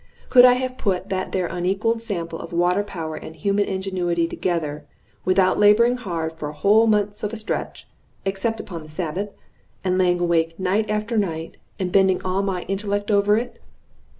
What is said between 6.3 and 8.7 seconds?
for whole months of a stretch, except